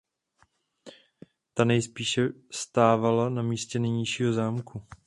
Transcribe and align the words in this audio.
Ta 1.53 1.63
nejspíše 1.63 2.29
stávala 2.51 3.29
na 3.29 3.41
místě 3.41 3.79
nynějšího 3.79 4.33
zámku. 4.33 4.81